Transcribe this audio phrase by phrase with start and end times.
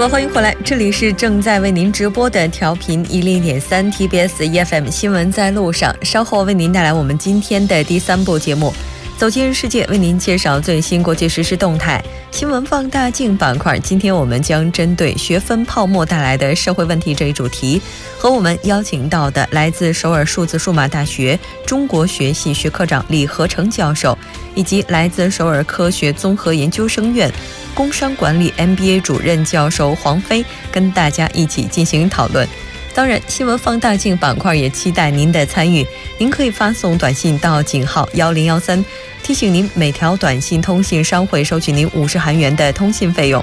[0.00, 8.72] 好，欢迎回来，这里是正在为您直播的调频一零点三 TBS EFM 新闻在路上，稍后为您带来我们今天的第三部节目。
[9.20, 12.02] 走进世界，为您介绍最新国际时事动态。
[12.30, 17.82] 新闻放大镜板块，今天我们将针对学分泡沫带来的社会问题这一主题，
[18.16, 24.16] 和我们邀请到的来自首尔数字数码大学中国学系学科长李和成教授，
[24.54, 27.30] 以及来自首尔科学综合研究生院
[27.74, 32.48] 工商管理 MBA 主任教授黄飞，跟大家一起进行讨论。
[32.92, 35.86] 当然，新闻放大镜板块也期待您的参与。
[36.18, 38.84] 您可以发送短信到井号幺零幺三，
[39.22, 43.42] 提醒您每条短信通信商会收取您五十韩元的通信费用。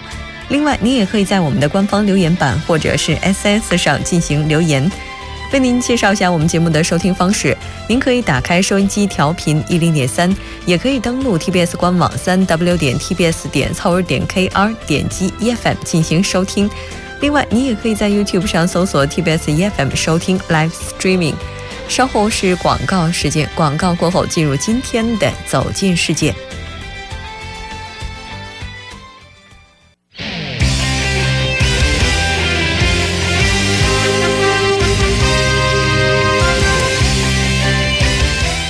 [0.49, 4.89] 另外，您也可以在我们的官方留言板或者是 SS 上进行留言。
[5.53, 16.69] 为您介绍一下我们节目的收听方式：您可以打开收音机调频一零点三，也可以登录 TBS 官网三 W 点 TBS 点操尔点 KR，点击 EFM 进行收听。
[17.19, 21.35] 另外，你也可以在 YouTube 上搜索 TBS EFM 收听 Live Streaming。
[21.87, 26.35] 稍后是广告时间，广告过后进入今天的走进世界。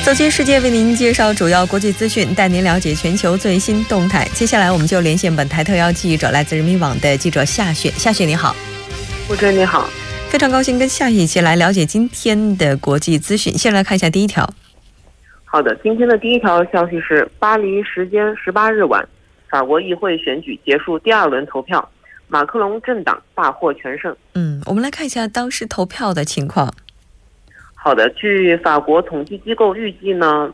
[0.07, 4.25] 走进世界，为您介绍主要国际资讯，带您了解全球最新动态。
[4.33, 7.89] 接下来，我们就连线本台特邀记者，来自人民网的记者夏雪。
[7.89, 8.55] 夏雪，你好。
[9.29, 9.89] 吴真，你好。
[10.29, 13.51] 非常高兴跟夏雪一起来了解今天的国际资讯。
[13.57, 14.49] 先来看一下第一条。
[15.43, 19.05] 好的，今天的第一条消息是：巴黎时间十八日晚，
[19.49, 21.85] 法国议会选举结束第二轮投票，
[22.29, 24.15] 马克龙政党大获全胜。
[24.35, 26.73] 嗯，我们来看一下当时投票的情况。
[27.87, 30.53] 好的，据法国统计机构预计呢，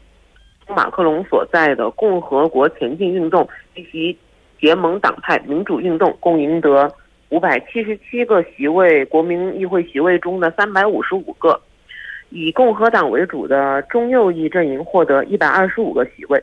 [0.67, 4.16] 马克龙所在的共和国前进运动以及
[4.61, 6.88] 结盟党派民主运动共赢得
[7.29, 11.59] 五百七十七个席位，国民议会席位中的三百五十五个；
[12.29, 16.39] 以共和党为主的中右翼阵营获得一百二十五个席位，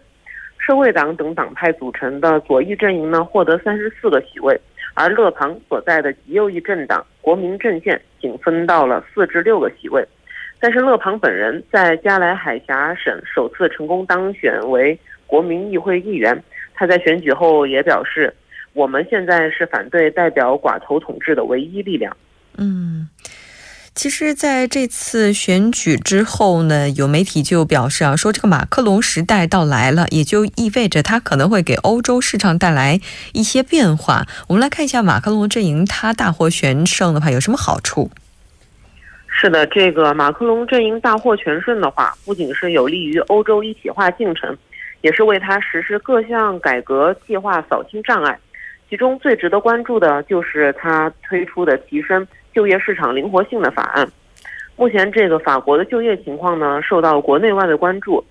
[0.58, 4.60] 社会党等党派组成的左翼阵营呢获得三十四个席位，
[4.94, 10.04] 而勒庞所在的极右翼政党国民阵线仅分到了四至六个席位。
[10.60, 16.42] 但是勒庞本人在加莱海峡省首次成功当选为国民议会议员。
[16.74, 18.34] 他在选举后也表示
[18.72, 22.16] ：“我们现在是反对代表寡头统治的唯一力量。”
[22.56, 23.08] 嗯，
[23.94, 33.00] 其实，在这次选举之后呢，有媒体就表示啊，说这个马克龙时代到来了，也就意味着他可能会给欧洲市场带来
[33.32, 34.26] 一些变化。
[34.48, 38.10] 我们来看一下马克龙阵营，他大获全胜的话有什么好处？
[39.42, 44.54] 是的，这个马克龙阵营大获全胜的话，不仅是有利于欧洲一体化进程，
[45.00, 48.38] 也是为他实施各项改革计划扫清障碍。
[48.90, 54.06] 其中最值得关注的就是他推出的提升就业市场灵活性的法案。
[54.76, 58.22] 目前，这个法国的就业情况呢，受到国内外的关注。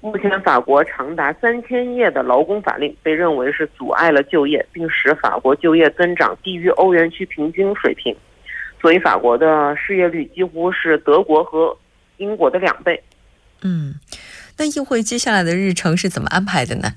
[0.00, 8.16] 目前，法国长达三千页的劳工法令被认为是阻碍了就业，并使法国就业增长低于欧元区平均水平。
[8.82, 11.74] 所以，法国的失业率几乎是德国和
[12.16, 13.00] 英国的两倍。
[13.62, 13.94] 嗯，
[14.58, 16.92] 那议会接下来的日程是怎么安排的呢？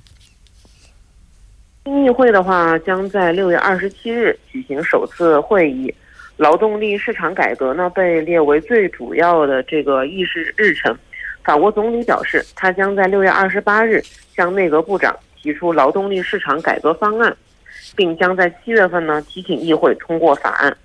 [1.85, 5.93] 议会的话，将在六月二十七日举行首次会议。
[6.37, 10.97] 劳动力市场改革呢，被列为最主要的这个议事日程。
[11.43, 14.01] 法国总理表示，他将在六月二十八日
[14.35, 17.37] 向内阁部长提出劳动力市场改革方案，
[17.95, 20.75] 并将在七月份呢提请议会通过法案。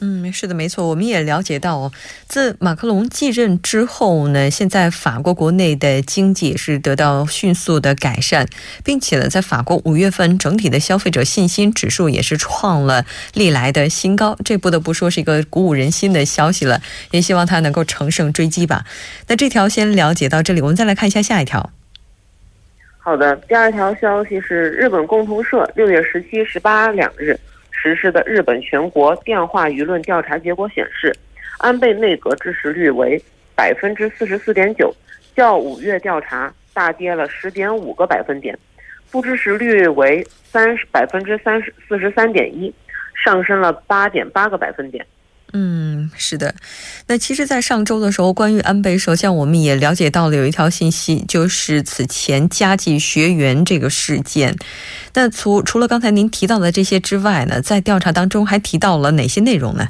[0.00, 0.86] 嗯，是的，没错。
[0.88, 1.90] 我们也了解到，
[2.28, 8.46] 自马克龙继任之后呢，现在法国国内的经济也是得到迅速的改善，
[8.84, 16.82] 并且呢，在法国五月份整体的消费者信心指数也是创了历来的新高，这不得不说是一个鼓舞人心的消息了。
[17.10, 18.84] 也希望他能够乘胜追击吧。
[19.28, 21.70] 那这条先了解到这里，我们再来看一下下一条。
[22.98, 27.38] 好的，第二条消息是日本共同社六月十七、十八两日。
[27.86, 31.14] 实施的日本全国电话舆论调查结果显示，
[31.58, 33.16] 安倍内阁支持率为
[33.54, 34.92] 百分之四十四点九，
[35.36, 38.52] 较五月调查大跌了十点五个百分点；
[39.12, 42.74] 不支持率为三十百分之三十四十三点一，
[43.24, 45.06] 上升了八点八个百分点。
[45.52, 46.54] 嗯，是的。
[47.06, 54.56] 那其实，在上周的时候，关于安倍首相，我们也了解到了有一条信息，就是此前加计学员这个事件。
[55.14, 59.88] 那除除了刚才您提到的这些之外呢，在调查当中还提到了哪些内容呢？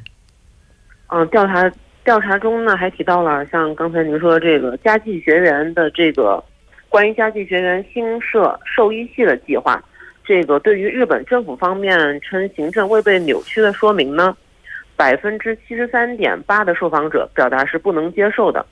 [1.09, 1.73] 嗯，调查
[2.05, 6.43] 调查中呢，还提到了像刚才您说的这个加计学员的这个
[6.89, 9.83] 关于加计学员新设兽医系的计划，
[10.25, 14.37] 这个对于日本政府方面称行政未被扭曲的说明呢，
[14.97, 18.65] 百分之七十三点八的受访者表达是不能接受的。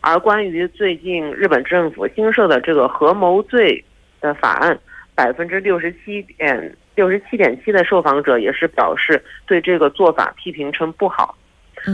[0.00, 3.82] 而关于最近日本政府新设的这个合谋罪
[4.20, 4.78] 的法案，
[5.14, 11.36] 百分之六十七点六十七点七的受访者也是表示对这个做法批评称不好。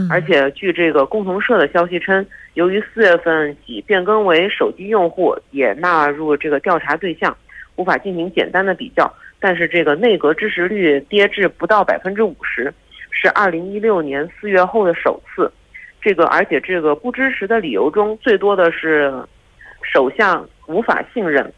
[0.09, 7.35] 而且据这个共同社的消息称，由于四月份起变更为手机用户也纳入这个调查对象，
[7.75, 9.11] 无法进行简单的比较。
[9.39, 12.73] 但是这个内阁支持率跌至不到百分之五十，
[13.15, 15.51] 是二零一六年四月后的首次。
[16.01, 19.11] 这个而且这个不支持的理由中最多的是
[19.81, 21.51] 首相无法信任，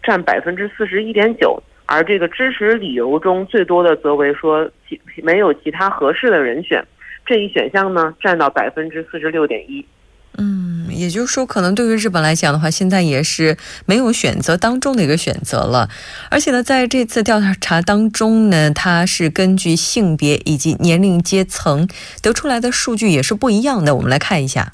[0.00, 6.84] 占百分之四十一点九，而这个支持理由中最多的则为说其没有其他合适的人选。
[7.26, 9.84] 这一选项呢，占到百分之四十六点一。
[11.00, 13.56] 也就是说，可能对于日本来讲的话，现在也是
[13.86, 15.88] 没有选择当中的一个选择了。
[16.30, 21.88] 而且呢，在这次调查当中呢，它是根据性别以及年龄阶层
[22.20, 23.94] 得出来的数据也是不一样的。
[23.94, 24.72] 我们来看一下。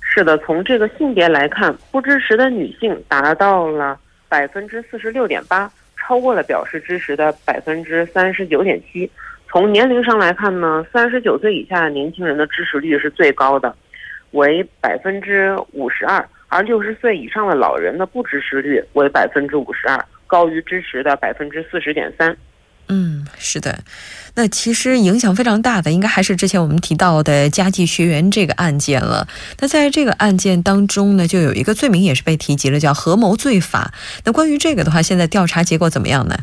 [0.00, 3.98] 是的，从这个性别来看，不支持的女性达到了
[4.28, 9.10] 百分之四十六点八，超过了表示支持的百分之三十九点七。
[9.50, 13.74] 从年龄上来看呢，三十九岁以下的年轻人的支持率是最高的，
[14.34, 22.36] 为百分之五十二，而六十岁以上的老人的不支持率为百分之五十二，高于支持的百分之四十点三。
[22.88, 23.78] 嗯，是的，
[24.34, 29.26] 那其实影响非常大的，应该还是之前我们提到的家计学员这个案件了。
[29.60, 33.94] 那在这个案件当中呢，就有一个罪名也是被提及了，叫合谋罪法。
[34.26, 36.36] 那关于这个的话，现在调查结果怎么样呢？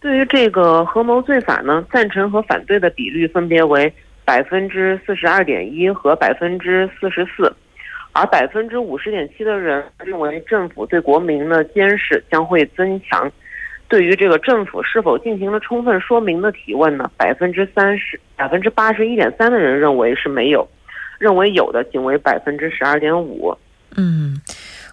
[0.00, 3.92] 对于这个合谋罪法呢，赞成和反对的比率分别为
[4.24, 7.52] 百分之四十二点一和百分之四十四，
[8.12, 13.30] 而百分之五十点七的人认为政府对国民的监视将会增强。
[13.88, 20.68] 对于这个政府是否进行了充分说明的提问呢，百分之三十百分之八十一点三的人认为是没有，
[21.18, 23.52] 认为有的仅为百分之十二点五。
[23.96, 24.40] 嗯。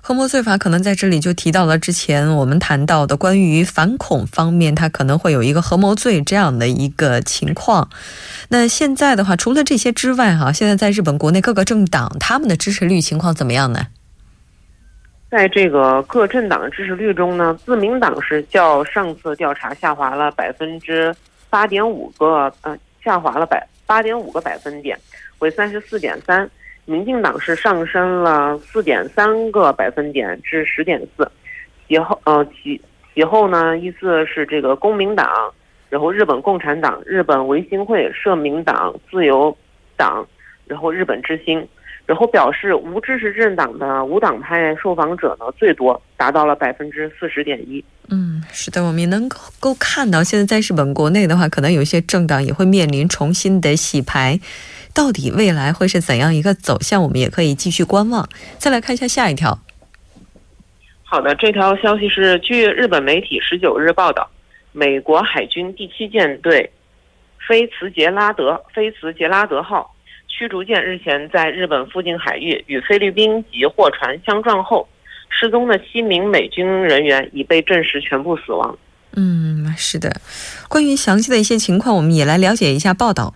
[0.08, 7.90] 合谋罪法可能在这里就提到了之前我们谈到的关于反恐方面，它可能会有一个合谋罪这样的一个情况。
[8.48, 13.88] 那现在的话，除了这些之外，哈，现在在日本国内各个政党他们的支持率情况怎么样呢？
[15.30, 21.14] 在这个各政党的支持率中呢，自民党是较上次调查下滑了百分之
[21.50, 22.74] 八点五个，呃，
[23.04, 24.98] 下滑了百八点五个百分点，
[25.40, 26.50] 为三十四点三。
[26.90, 31.30] 民进党是上升了四点三个百分点至十点四，
[31.86, 32.82] 其后呃其
[33.14, 35.54] 其后呢依次是这个公民党，
[35.90, 39.56] 然后日本共产党、日本维新会、社民党、自由
[39.98, 40.26] 党，
[40.66, 41.68] 然后日本之星，
[42.08, 47.84] 然后表示无支持政党的无党派受访者呢最多，达到了百分之四十点一。
[48.10, 49.28] 嗯，是的，我们也能
[49.60, 54.40] 够看到，现在在日本国内的话，可能有一些政党也会面临重新的洗牌。
[54.94, 57.04] 到底未来会是怎样一个走向？
[57.04, 58.28] 我们也可以继续观望。
[58.58, 59.60] 再来看一下下一条。
[61.04, 64.30] 好的，这条消息是据日本媒体十九日报道，
[64.72, 66.72] 美国海军第七舰队
[67.48, 69.94] 菲茨杰拉德菲茨杰拉德号
[70.28, 74.88] 驱逐舰日前在日本附近海域与菲律宾籍货船相撞后，
[75.30, 78.78] 失踪的七名美军人员已被证实全部死亡。
[79.16, 80.22] 嗯，是的。
[80.70, 83.34] 关于详细的一些情况，我们也来了解一下报道。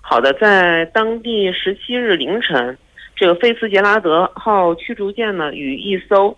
[0.00, 2.78] 好的，在当地十七日凌晨，
[3.16, 6.36] 这个菲茨杰拉德号驱逐舰呢与一艘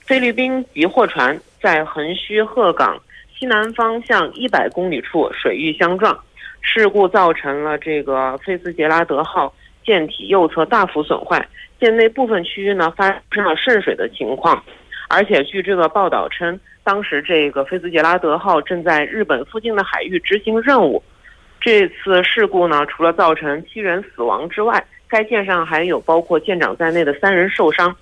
[0.00, 3.00] 菲律宾籍货船在横须贺港
[3.38, 6.18] 西南方向一百公里处水域相撞，
[6.62, 9.52] 事故造成了这个菲兹杰拉德号
[9.84, 11.46] 舰体右侧大幅损坏，
[11.78, 14.64] 舰内部分区域呢发生了渗水的情况，
[15.08, 21.02] 而且据这个报道称，当时这个菲兹杰拉德号正在日本附近的海域执行任务。
[21.60, 27.94] 这次事故呢，除了造成七人死亡之外，该舰上还有包括舰长在内的三人受伤，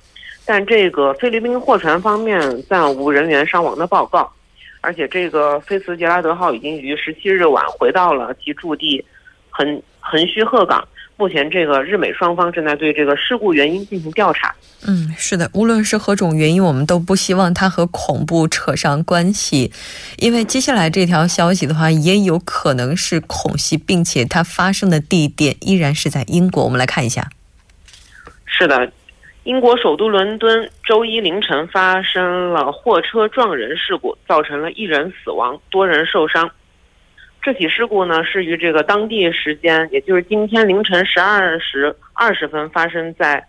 [0.46, 4.32] 但这个菲律宾货船方面暂无人员伤亡的报告，
[4.80, 9.04] 而且这个菲茨杰拉德号已经于十七日晚回到了其驻地
[9.48, 10.86] 横横须贺港。
[11.16, 14.54] 目前，这个日美双方正在对这个事故原因进行调查。
[14.86, 19.70] 嗯，是的，无论是何种原因，我们都不希望它和恐怖扯上关系，
[20.16, 26.64] 因为接下来这条消息的话，也有可能是恐袭，并且它发生的地点依然是在英国。
[26.64, 27.28] 我们来看一下。
[28.46, 28.90] 是的，
[29.44, 36.50] 英国首都伦敦周一凌晨发生了货车撞人事故，造成了一人死亡，多人受伤。
[37.40, 43.42] 这起事故呢，是于这个当地时间，也就是今天凌晨十二时二十分发生在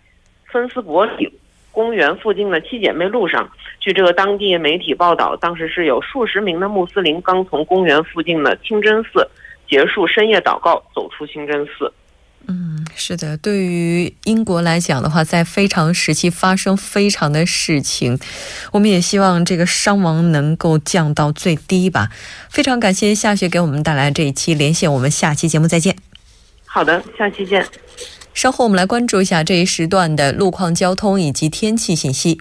[0.46, 1.30] 芬斯伯里
[1.70, 3.46] 公园附近的七姐妹路上。
[3.78, 9.28] 据这个当地媒体报道，当时是有数十名的穆斯林刚从公园附近的清真寺
[9.68, 11.92] 结束深夜祷告，走出清真寺。
[12.48, 18.18] 嗯，是的，对于英国来讲的话，在非常时期发生非常的事情，
[18.72, 22.10] 我们也希望这个伤亡能够降到最低吧。
[22.50, 25.96] 非常感谢夏雪给我们带来这一期连线，我们下期节目再见。
[26.64, 27.66] 好的，下期见。
[28.34, 32.40] 稍后我们来关注一下这一时段的路况、交通以及天气信息。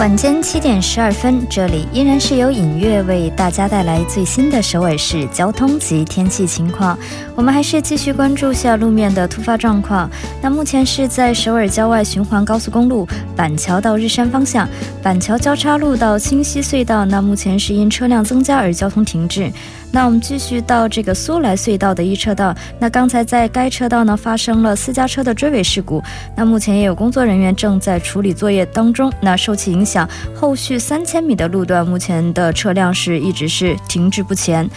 [0.00, 6.98] 晚间七点十二分，这里依然是由影月为大家带来最新的首尔市交通及天气情况。
[7.36, 10.10] 我们还是继续关注下路面的突发状况。
[10.40, 14.66] 那目前是在首尔郊外循环高速公路板桥到日山方向，
[15.02, 19.52] 板桥交叉路到清溪隧道，那目前是因车辆增加而交通停滞。
[19.92, 22.54] 那我们继续到这个苏来隧道的一车道。
[22.78, 26.02] 那刚才在该车道呢发生了私家车的追尾事故。
[26.34, 29.12] 那目前也有工作人员正在处理作业当中。
[29.20, 29.89] 那受其影响，
[30.34, 34.68] 后续三千米的路段目前的车辆是一直是停滞不前。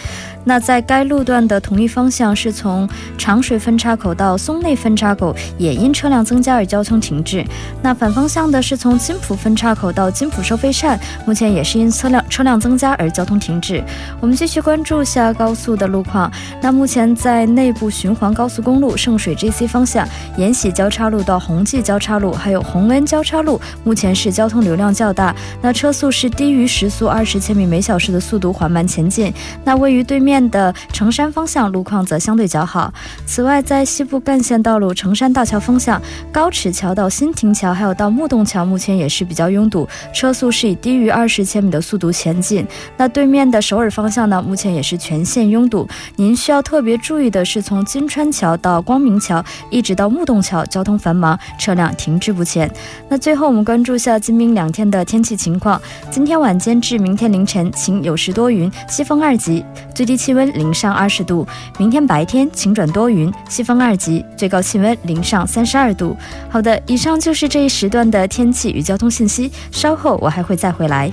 [0.46, 7.46] 那在该路段的同一方向，是从长水分岔口到松内分岔口，也因车辆增加而交通停滞。
[7.82, 13.82] 那反方向的是从金浦分岔口到金浦收费站，目前也是因车辆车辆增加而交通停滞。
[14.20, 16.30] 我们继续关注下高速的路况。
[16.62, 29.34] 那目前在内部循环高速公路圣水 G C 方向，延禧交叉路到宏济交叉路，还有宏恩交叉路，目前是交通流量较大，那车速是低于时速二十千米每小时的速度缓慢前进。
[29.64, 30.33] 那位于对面。
[30.34, 32.92] 面的城山方向路况则相对较好。
[33.24, 42.66] 此外，在西部干线道路城山大桥方向，高尺桥到新亭桥，还有到木洞桥，目前也是比较拥堵，车速是以低于二十千米的速度前进。
[42.98, 45.88] 那对面的首尔方向呢，目前也是全线拥堵。
[46.16, 52.68] 您需要特别注意的是，从金川桥到光明桥，一直到木洞桥，交通繁忙，车辆停滞不前。
[53.08, 55.80] 那最后，我们关注下今明两天的天气情况。
[56.10, 59.64] 今天晚间至明天凌晨晴有时多云，西风二级，
[59.94, 60.23] 最低。
[60.24, 61.46] 气温零上二十度，
[61.78, 66.16] 明天白天晴转多云，西风二级，最高气温零上三十二度。
[66.50, 71.12] 好的，以上就是这一时段的天气与交通信息，稍后我还会再回来。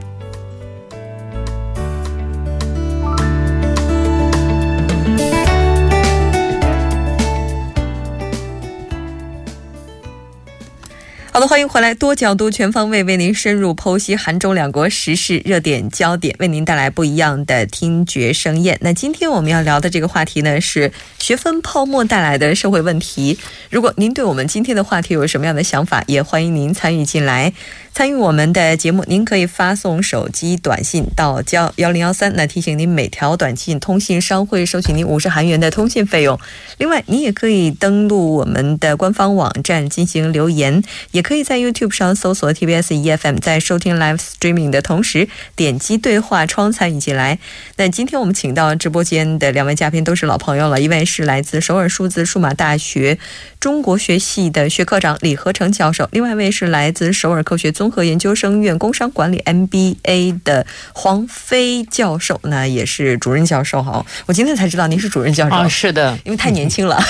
[11.33, 18.77] 好的，欢迎回来，多角度、全方位为您深入剖析韩中两国时事热点焦点，为您带来不一样的听觉盛宴。
[18.81, 23.39] 那今天我们要聊的这个话题呢，是学分泡沫带来的社会问题。
[23.71, 27.53] 如果您对我们今天的话题有什么样的想法，也欢迎您参与进来。
[27.93, 36.39] 参与我们的节目，您可以发送手机短信到交幺零幺三，那提醒您每条短信通信商会收取您五十韩元的通信费用。
[36.79, 47.39] 另外，您也可以登录我们的官方网站进行留言，也可以在 YouTube 上搜索 TBS EFM，在收听 Live Streaming 的同时点击对话窗参与进来。
[47.77, 53.19] 那今天我们请到直播间的两位嘉宾都是老朋友了，一位是来自首尔数字数码大学
[53.59, 57.75] 中国学系的学科长李和成教授，另外一位是来自首尔科学。
[57.81, 64.05] 综合研究生院工商管理 MBA 的黄飞教授，那也是主任教授哈。
[64.27, 67.03] 我今天才知道您是主任教授，哦，是的，因为太年轻了，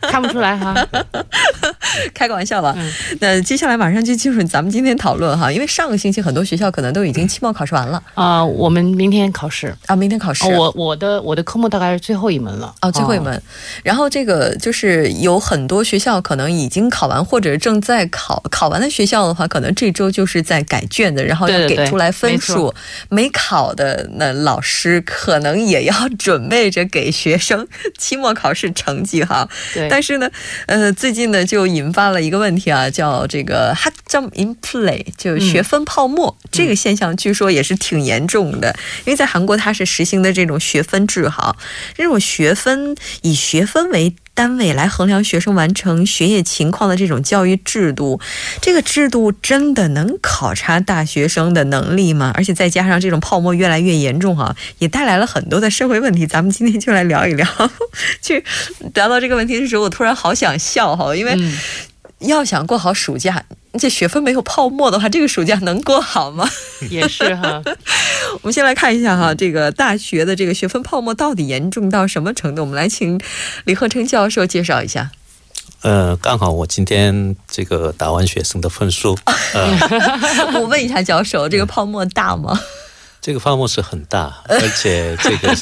[0.00, 0.74] 看不出来哈。
[2.14, 2.74] 开个玩笑吧。
[3.20, 8.42] 那接下来马上就进入咱们今天讨论哈，因为上个星期很多学校可能都已经期末考试完了啊。
[8.42, 10.46] 我们明天考试啊，明天考试。
[10.46, 13.42] 我我的我的科目大概是最后一门了哦，最后一门。
[13.82, 20.00] 然后这个就是有很多学校可能已经考完或者正在考，考完的学校的话，可能这。
[20.00, 22.74] 周就是在改卷子，然后要给出来分数。
[23.10, 27.68] 没考的那老师可能也要准备着给学生
[27.98, 29.46] 期末考试成绩哈。
[29.90, 30.30] 但是呢，
[30.64, 36.34] 呃，最近呢就引发了一个问题啊，叫这个 hot jump in play，就学分泡沫。
[36.50, 41.54] 这个现象据说也是挺严重的，因为在韩国它是实行的这种学分制哈，
[41.94, 44.16] 这种学分以学分为。
[44.34, 48.20] 单位来衡量学生完成学业情况的这种教育制度，
[48.62, 52.32] 这个制度真的能考察大学生的能力吗？
[52.34, 56.26] 而且再加上这种泡沫越来越严重哈，也带来了很多的社会问题。
[56.26, 57.46] 咱们今天就来聊一聊。
[58.22, 58.42] 去
[58.94, 61.36] 聊到这个问题的时候，我突然好想笑哈，因为
[62.20, 63.44] 要想过好暑假。
[63.78, 66.48] 这学分没有泡沫的话，这个暑假能过好吗？
[66.90, 67.62] 也是哈。
[68.42, 72.62] 我们先来看一下哈，这个大学的这个学分泡沫到底严重到什么程度？
[72.62, 73.20] 我们来请
[73.64, 75.10] 李鹤成教授介绍一下。
[75.82, 79.16] 呃，刚好我今天这个打完学生的分数，
[80.54, 82.60] 我问一下教授，这个泡沫大吗？
[83.22, 85.54] 这个泡沫是很大，而且这个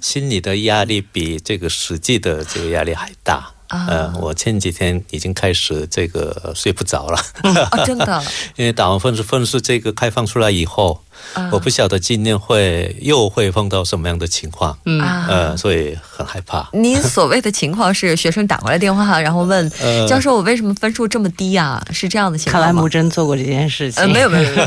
[0.00, 3.50] 心理的压力比这个实际的这个压力还大。
[3.68, 7.18] 呃，我前几天已经开始这个睡不着了，
[7.84, 8.22] 真的，
[8.56, 11.00] 因为打完分数分数这个开放出来以后。
[11.52, 15.00] 我不晓得今年会又会碰到什么样的情况，嗯。
[15.28, 16.68] 呃，所以很害怕。
[16.72, 19.70] 您所谓的情况是学生打过来电话，然后问
[20.08, 21.82] 教授我为什么分数这么低呀？
[21.92, 24.02] 是这样的情况看来木真做过这件事情。
[24.02, 24.66] 呃，没有没有没有，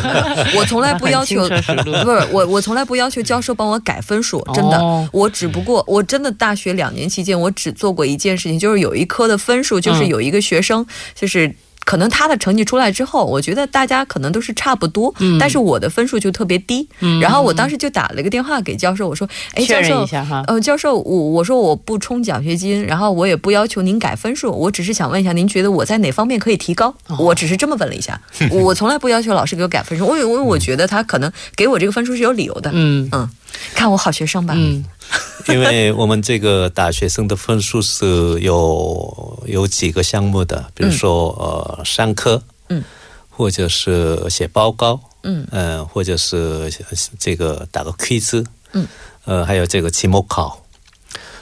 [0.60, 2.28] 我从来不要求，不是？
[2.32, 11.54] 我我从来不要求教授帮我改分数，真的，我只不过我真的大学两年期间，我只做过一件事情，就是有一科的分数，就是有一个学生就是。
[11.90, 16.88] 可能他的成绩出来之后，我觉得大家可能都是差不多，但是我的分数就特别低。
[17.20, 19.28] 然后我当时就打了一个电话给教授，我说
[19.58, 20.06] ：“哎，教授，
[20.46, 26.94] 呃，教授，我我说我不充奖学金，然后我也不要求您改分数，我只是想问一下，您觉得我在哪方面可以提高？
[27.18, 28.22] 我只是这么问了一下，
[28.54, 32.70] 我从来不要求老师给我改分数，我因为我觉得他可能给我这个分数是有理由的。
[32.72, 33.10] 嗯。
[33.12, 33.28] 嗯，
[33.74, 34.54] 看我好学生吧。
[34.56, 34.84] 嗯。
[35.48, 42.84] 因为我们这个大学生的分数是有有几个项目的，比如说呃上课，嗯，
[43.32, 46.72] 或者是写报告，嗯，呃，或者是
[47.18, 48.86] 这个打个 quiz，嗯，
[49.26, 50.64] 呃，还有这个期末考。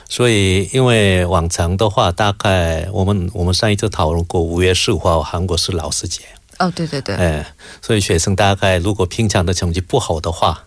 [0.07, 6.21] 所以，因为往常的话，大概我们我们上一次讨论过，五月十五号韩国是老师节。
[6.59, 7.15] 哦，对对对。
[7.15, 10.66] 哎，所以学生大概如果平常的成绩不好的话，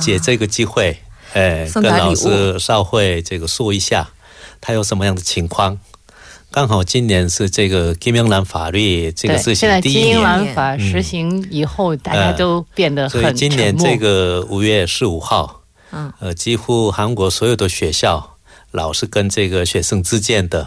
[0.00, 0.98] 借这个机会。
[1.32, 4.10] 哎，跟老师稍微这个说一下，
[4.60, 5.78] 他有什么样的情况？
[6.50, 18.36] 刚好今年是这个金英兰法律这个事情第一年，金英兰法实行以后，大家都变得很所以今年这个五月十五号，嗯，呃，几乎韩国所有的学校
[18.72, 20.66] 老师跟这个学生之间的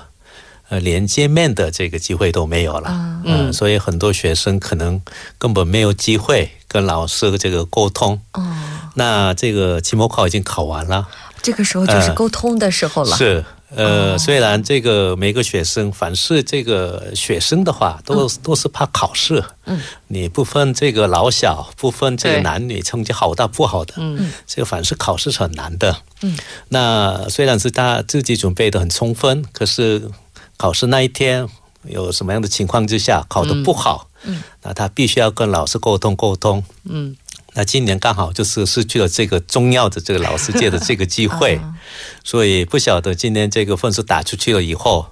[0.69, 5.01] 呃连接面的这个机会都没有了，嗯，所以很多学生可能
[5.37, 8.55] 根本没有机会跟老师这个沟通，哦。
[8.95, 11.07] 那这个期末考已经考完了，
[11.41, 13.17] 这个时候就是沟通的时候了。
[13.17, 13.43] 是，
[13.75, 19.43] 呃，虽然这个每个学生，凡是这个学生的话，都都是怕考试。
[19.65, 25.97] 嗯，你不分这个老小，不分这个男女，成绩好大不好的，嗯，这个凡是考试是很难的。
[26.21, 26.37] 嗯，
[26.69, 30.09] 那虽然是他自己准备的很充分，可是
[30.55, 31.47] 考试那一天
[31.87, 36.63] 有什么样的情况之下考得不好，嗯，那他必须要跟老师沟通沟通。
[36.83, 37.17] 嗯。
[37.55, 41.59] 那今年刚好就是失去了这个重要的这个老师界的这个机会，
[42.23, 45.07] 所以不晓得今年这个分数打出去了以后，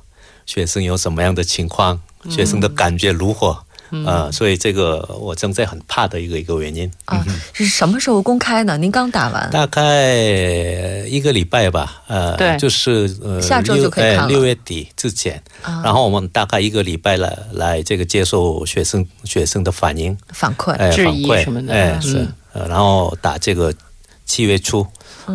[0.45, 3.65] 学生有什么样的情况，学生的感觉如何？
[4.05, 6.89] 啊，所以这个我正在很怕的一个一个原因。
[7.05, 7.23] 啊，
[7.53, 8.77] 是什么时候公开呢？
[8.77, 10.15] 您刚打完，大概
[11.07, 15.41] 一个礼拜吧，呃，对，就是呃，下周就可以看六月底之前，
[15.83, 20.17] 然后我们大概一个礼拜来来这个接受学生学生的反应。
[20.29, 23.73] 反馈、质疑什么的，哎是，呃，然后打这个
[24.25, 24.85] 七月初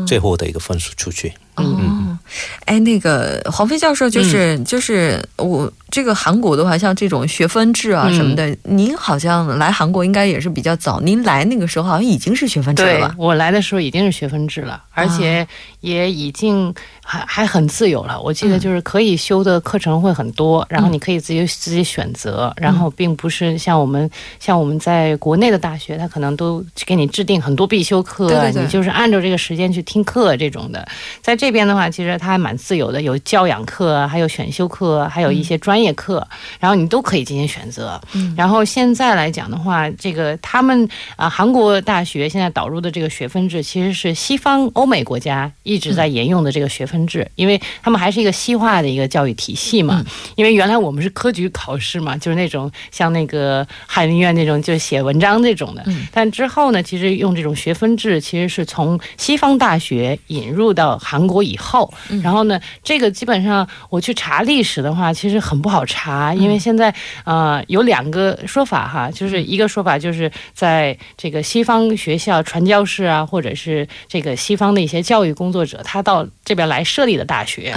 [0.06, 1.32] 最后的一个分数出去。
[1.56, 2.18] 哦，
[2.66, 13.14] 哎，那个黄飞教授，就是就是我这个韩国的话，像这种学分制啊什么的，您好像来韩国应该也是比较早，您来那个时候好像已经是学分制了吧？
[13.16, 15.46] 我来的时候已经是学分制了，而且
[15.80, 18.20] 也已经还还很自由了。
[18.20, 30.86] 我记得就是可以修的课程会很多，然后你可以自己自己选择，然后并不是像我们像我们在国内的大学，他可能都给你制定很多必修课，你就是按照这个时间去听课这种的，
[31.20, 31.56] 在这。
[31.56, 36.28] 边的话，其实它还蛮自由的，有教养课，还有选修课，还有一些专业课，
[36.60, 37.98] 然后你都可以进行选择。
[38.36, 50.04] 然后现在来讲的话，这个他们啊，韩国大学现在导入的这个学分制，其实是西方欧美国家一直在沿用的这个学分制，因为他们还是一个西化的一个教育体系嘛。
[50.34, 55.82] 因为原来我们是科举考试嘛，就是那种像那个翰林院那种，就写文章那种的。
[56.12, 61.36] 但之后呢，其实用这种学分制，其实是从西方大学引入到韩国。
[61.46, 61.92] 以后，
[62.24, 62.60] 然后呢？
[62.82, 66.92] 这个基本上我去查历史的话，其实很不好查，因为现在
[67.24, 77.72] 呃有两个说法哈，就是一个说法就是在这个西方学校传教士啊，或者是这个西方那些教育工作者，他到这边来设立的大学，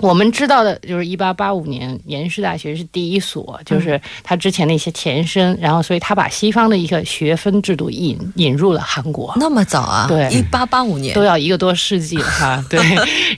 [0.00, 9.32] 我们知道的就是一八八五年延世大学是第一所，就是它之前的一些前身，然后所以它把西方的一个学分制度引引入了韩国。
[9.36, 10.06] 那么早啊？
[10.08, 12.64] 对，一八八五年都要一个多世纪了哈。
[12.70, 12.80] 对，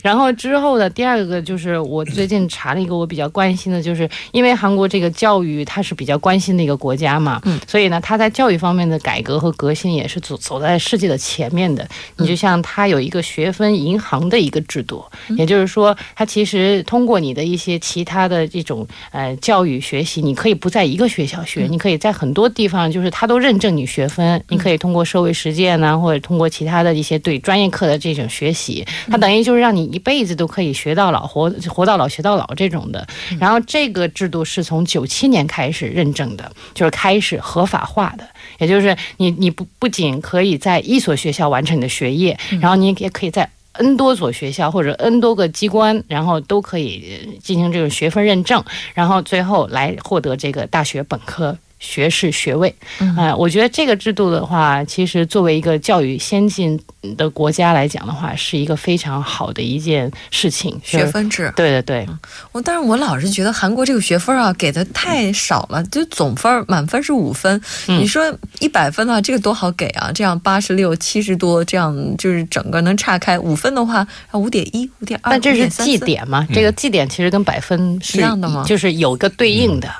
[0.01, 11.85] 然后之后的第二个就是我最近查了一个我比较关心的，就是因为韩国这个教育它是比较关心的一个国家嘛，嗯，所以呢，它在教育方面的改革和革新也是走走在世界的前面的。
[12.17, 15.03] 你就像它有一个学分银行的一个制度，
[15.37, 16.52] 也就是说，它其实。
[16.57, 33.05] 实通过你的一些其他的这种呃教育学习，你可以不在一个学校学，你可以在很多地方，就是他都认证你学分，你可以通过社会实践呢，或者通过其他的一些对专业课的这种学习，它等于就是让你一辈子都可以学到老，活活到老学到老这种的。
[33.39, 38.27] 然后这个制度是从九七年开始认证的，就是开始合法化的，
[38.59, 43.49] 也就是你你不不仅可以在一所学校完成你的学业，然后你也可以在。
[43.73, 51.57] N 多所学校或者 N 多个机关，然后都可以进行这种学分认证，然后最后来获得这个大学本科。
[51.83, 52.73] 学士学位，
[53.17, 56.79] 啊，我觉得这个制度的话，其实作为一个教育先进
[57.17, 60.79] 的国家来讲的话，是一个非常好的一件事情。
[60.81, 62.07] 学分制，对对对。
[62.53, 70.09] 我但是我老是觉得韩国这个学分啊给的太少了，就总分满分是五分，你说一百分的话，这个多好给啊？
[70.13, 75.31] 这样八十六、七十多，这样就是整个能岔开五分的话，五点一、五点二。
[75.31, 76.47] 但这是绩点嘛？
[76.53, 78.63] 这个绩点其实跟百分是一样的吗？
[78.65, 79.93] 就是有个对应的。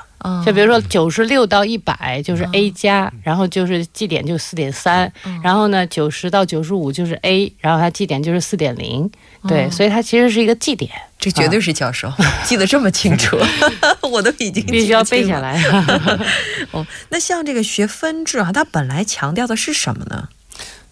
[0.44, 9.10] 就比如说九十六到一百就是 A 加，然后就是绩点就四点三，然后呢九十到九十五就是 A，然后它绩点就是四点零，
[9.46, 10.90] 对，所以它其实是一个绩点。
[11.18, 12.12] 这绝对是教授
[12.44, 13.38] 记得这么清楚，
[14.02, 15.62] 我都已经必须要背下来。
[16.72, 20.28] 哦，那像这个学分制啊，它本来强调的是什么呢？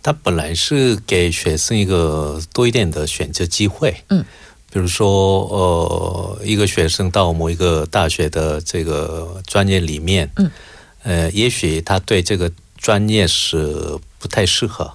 [0.03, 4.05] 它本来是给学生一个多一点的选择机会。
[4.09, 4.25] 嗯。
[4.73, 10.51] 比如说，呃，一个学生到某一个大学的这个专业里面，嗯，
[11.03, 14.91] 呃，也许他对这个专业是不太适合，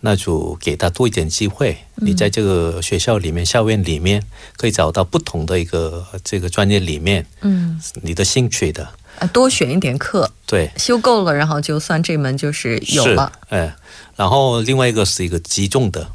[0.00, 1.76] 那就给他多一点机会。
[1.96, 4.22] 你在这个学校里面、校园里面，
[4.56, 13.76] 可以找到不同的一个这个专业里面，嗯，你的兴趣的，啊，多选一点课，对，修够了，然后就算这门就是有了，哎，
[14.16, 16.10] 然后另外一个是一个集中的，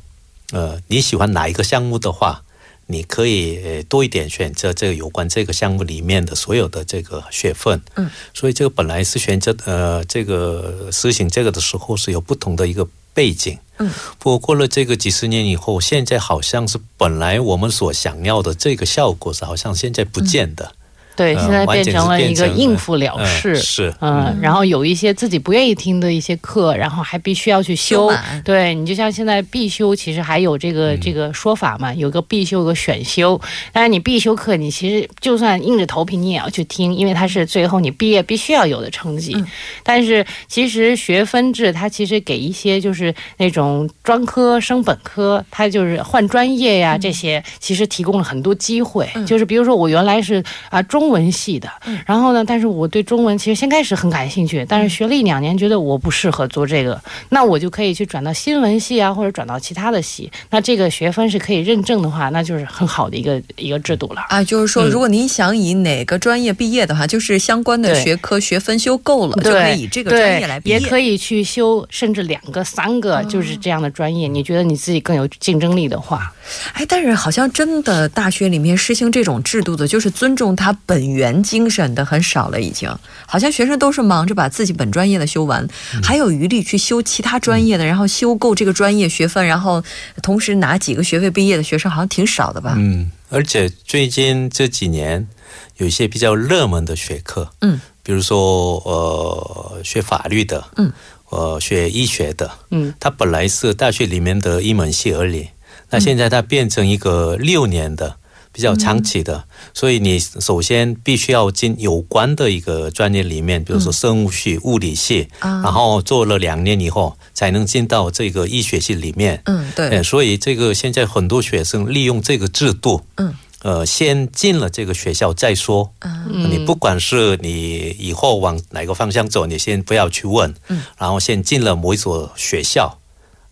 [0.51, 2.41] 呃，你喜欢哪一个项目的话。
[2.87, 20.73] 你可以多一点选择这个有关这个项目里面的所有的这个学分，嗯，所以这个本来是选择呃这个实行这个的时候是有不同的一个背景，嗯，不过过了这个几十年以后，现在好像是本来我们所想要的这个效果是好像现在不见得。
[21.17, 28.13] 对，现在变成了一个应付了事，是嗯，然后有一些自己不愿意听的一些课，然后还必须要去修。
[28.45, 33.41] 对你就像现在必修，其实还有这个这个说法嘛，有个必修，有个选修。
[33.73, 39.35] 但是你必修课，你其实就算硬着头皮你也要去听，因为它是最后你毕业必须要有的成绩。
[39.81, 49.09] 但是其实学分制，它其实给一些就是那种专科升本科，它就是换专业呀这些，其实提供了很多机会。
[49.25, 51.06] 就是比如说我原来是啊中。
[51.07, 51.69] 中文系的，
[52.05, 52.43] 然后呢？
[52.45, 60.29] 但是我对中文其实先开始很感兴趣，但是学了一两年，觉得我不适合做这个，那我就可以去转到新闻系啊，或者转到其他的系。
[60.49, 64.43] 那这个学分是可以认证的话，那就是很好的一个一个制度了啊。
[64.43, 74.27] 就是说，如果您想以哪个专业毕业的话，就是相关的学科学分修够了，就可以以这个专业来毕业，也可以去修甚至两个、三个，就是这样的专业。
[74.27, 76.33] 你觉得你自己更有竞争力的话，
[76.73, 80.96] 哎，但是好像真的大学里面实行这种制度的，就是尊重他本。
[80.97, 82.89] 本源精神的很少了，已经。
[83.27, 85.67] 好像学生都是忙着把自己本专业的修完，
[86.01, 89.83] 还有余力去修其他专业的，然后修够这个专业学分，然后
[90.23, 92.73] 同时拿几个学位毕业的学生好像挺少的吧？
[92.77, 95.27] 嗯，而且最近这几年
[95.75, 100.91] 有一些比较热门的学科，嗯，比如说呃学法律的，嗯，
[101.29, 105.49] 呃学医学的，嗯，它本来是大学里面的一门系而已，
[105.91, 108.15] 那现在它变成一个六年的。
[108.57, 119.39] 比较长期的，所以你首先必须要进有关的一个专业里面，比如说生物系、物理系，然后做了两年以后，才能进到这个医学系里面。
[119.45, 120.01] 嗯，对。
[120.01, 125.93] 所以这个现在很多学生利用这个制度，嗯，呃，先进了这个学校再说。
[125.99, 130.51] 嗯，你不管是你以后往哪个方向走，你先不要去问。
[130.69, 132.97] 嗯，然后先进了某一所学校，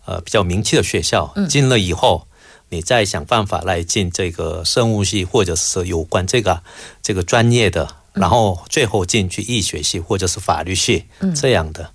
[0.04, 2.25] 呃，比较名气的学校，进了以后。
[2.68, 6.62] 你再想办法来进这个生物系，或者是有关这个
[7.02, 11.90] 这个专业的，然后最后进去医学系或者是法律系这样的，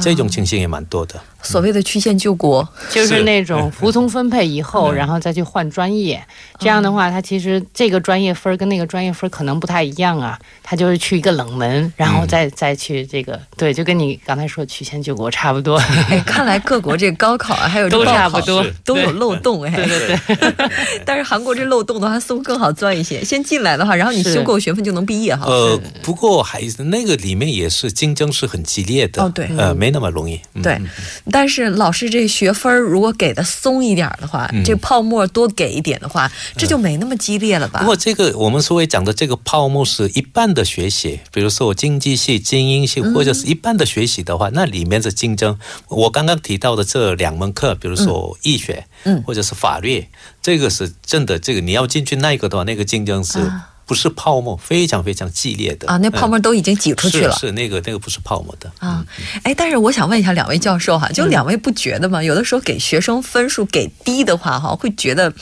[0.00, 1.20] 这种情形也蛮多的。
[1.44, 6.20] 所谓的曲线救国，就是那种服从分配以后，然后再去换专业。
[6.58, 10.38] 这样的话，他其实这个专业分跟那个专业分可能不太一样啊。
[10.62, 15.76] 他就是去一个冷门，然后再再去这个，对，就跟你刚才说曲线救国差不多。
[16.08, 19.70] 哎，看来各国这高考啊，还有都差不多，都有漏洞哎。
[19.70, 20.70] 对对对。
[21.04, 23.22] 但是韩国这漏洞的话，似乎更好钻一些。
[23.22, 25.44] 先进来的话，然后你修够学分就能毕业哈。
[25.46, 29.22] 呃，不过还是那个里面也是竞争是很激烈的。
[29.22, 29.50] 哦，对。
[29.58, 30.40] 呃，没那么容易。
[30.62, 30.80] 对。
[31.34, 37.80] 但是老师这学分如果给的松一点的话，这泡沫多给一点的话，这就没那么激烈了吧？
[37.80, 50.06] 不过这个我们所谓讲的这个泡沫是一半的学习，比如说我经济系、精英系或者是一半的学习的话，那里面的竞争，我刚刚提到的这两门课，比如说医学，嗯，或者是法律，
[50.40, 53.50] 这个是真的，这个你要进去那个的话，那个竞争是。
[53.86, 55.96] 不是泡沫，非常非常激烈的啊！
[55.98, 57.34] 那泡沫都已经挤出去了。
[57.36, 59.04] 是那个那个不是泡沫的啊！
[59.42, 62.22] 哎，但是我想问一下两位教授哈，就两位不觉得吗？
[62.22, 65.32] 有的时候给学生分数给低的话哈，会觉得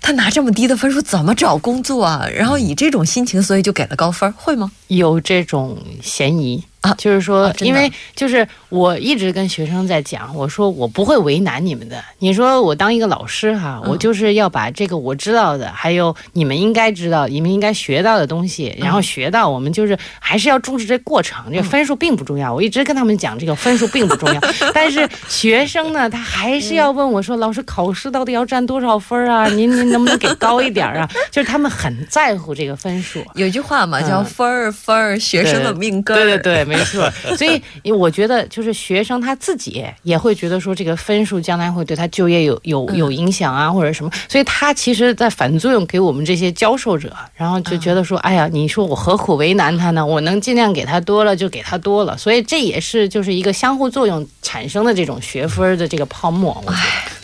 [0.00, 2.28] 他拿这么低的分数怎么找工作啊？
[2.28, 4.70] 然后以这种心情，所以就给了高分，会吗？
[4.88, 6.64] 有这种嫌疑。
[6.88, 12.02] 啊，就是说，因为就是我一直跟学生在讲，我说我不会为难你们的。
[12.18, 19.48] 你说我当一个老师哈，我就是要把这个我知道的，还有你们应该知道、你们应该学到的东西，然后学到。
[19.48, 22.52] 我们就是还是要重视这过程，这个分数并不重要。
[22.52, 24.40] 我一直跟他们讲，这个分数并不重要。
[24.74, 29.46] 但是学生呢，他还是要问我说：“老师，考试到底要占多少分啊？
[29.56, 33.24] 您您能不能给高一点啊？”就是他们很在乎这个分数。
[33.34, 36.20] 有句话嘛，叫“分儿分儿，学生的命根儿”。
[36.22, 36.64] 对对对。
[36.64, 37.46] 没错， 所
[37.82, 50.04] 以我觉得就是学生他自己也会觉得说这个分数将来会对他就业有有有影响啊，或者什么，所以他其实，在反作用给我们这些教授者，然后就觉得说，哎呀，你说我何苦为难他呢？
[50.04, 56.62] 我能尽量给他多了就给他多了，所以这也是就是一个相互作用产生的这种学分的这个泡沫。
[56.66, 56.72] 我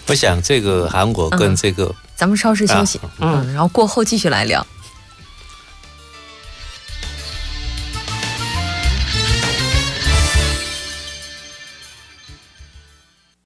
[0.08, 4.64] 我想这个韩国跟这个，咱们稍事休息，嗯，然后过后继续来聊。